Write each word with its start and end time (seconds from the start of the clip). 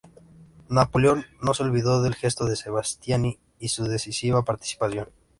Napoleón 0.67 1.27
no 1.43 1.53
se 1.53 1.61
olvidó 1.61 2.01
del 2.01 2.15
gesto 2.15 2.45
de 2.45 2.55
Sebastiani 2.55 3.37
y 3.59 3.67
su 3.67 3.83
decisiva 3.83 4.43
participación. 4.43 5.09